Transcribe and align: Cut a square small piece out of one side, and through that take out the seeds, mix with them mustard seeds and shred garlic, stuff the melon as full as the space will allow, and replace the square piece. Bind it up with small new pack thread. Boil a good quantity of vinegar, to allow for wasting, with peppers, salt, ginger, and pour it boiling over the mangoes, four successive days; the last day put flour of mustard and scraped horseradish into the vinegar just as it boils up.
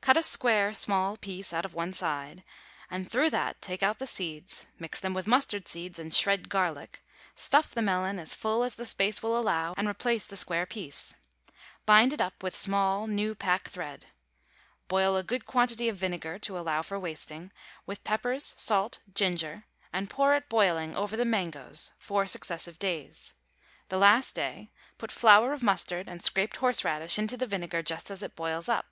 Cut 0.00 0.16
a 0.16 0.22
square 0.22 0.72
small 0.72 1.18
piece 1.18 1.52
out 1.52 1.66
of 1.66 1.74
one 1.74 1.92
side, 1.92 2.42
and 2.90 3.06
through 3.10 3.28
that 3.28 3.60
take 3.60 3.82
out 3.82 3.98
the 3.98 4.06
seeds, 4.06 4.66
mix 4.78 4.96
with 5.02 5.14
them 5.24 5.30
mustard 5.30 5.68
seeds 5.68 5.98
and 5.98 6.14
shred 6.14 6.48
garlic, 6.48 7.04
stuff 7.34 7.74
the 7.74 7.82
melon 7.82 8.18
as 8.18 8.32
full 8.32 8.62
as 8.64 8.76
the 8.76 8.86
space 8.86 9.22
will 9.22 9.38
allow, 9.38 9.74
and 9.76 9.86
replace 9.86 10.26
the 10.26 10.38
square 10.38 10.64
piece. 10.64 11.14
Bind 11.84 12.14
it 12.14 12.20
up 12.22 12.42
with 12.42 12.56
small 12.56 13.06
new 13.06 13.34
pack 13.34 13.68
thread. 13.68 14.06
Boil 14.88 15.14
a 15.18 15.22
good 15.22 15.44
quantity 15.44 15.90
of 15.90 15.98
vinegar, 15.98 16.38
to 16.38 16.58
allow 16.58 16.80
for 16.80 16.98
wasting, 16.98 17.52
with 17.84 18.02
peppers, 18.04 18.54
salt, 18.56 19.00
ginger, 19.14 19.66
and 19.92 20.08
pour 20.08 20.34
it 20.34 20.48
boiling 20.48 20.96
over 20.96 21.14
the 21.14 21.26
mangoes, 21.26 21.92
four 21.98 22.26
successive 22.26 22.78
days; 22.78 23.34
the 23.90 23.98
last 23.98 24.34
day 24.34 24.70
put 24.96 25.12
flour 25.12 25.52
of 25.52 25.62
mustard 25.62 26.08
and 26.08 26.24
scraped 26.24 26.56
horseradish 26.56 27.18
into 27.18 27.36
the 27.36 27.44
vinegar 27.44 27.82
just 27.82 28.10
as 28.10 28.22
it 28.22 28.34
boils 28.34 28.70
up. 28.70 28.86